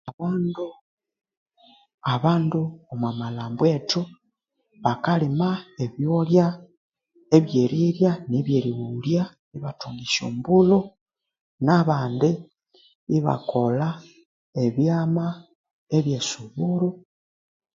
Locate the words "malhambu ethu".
3.19-4.01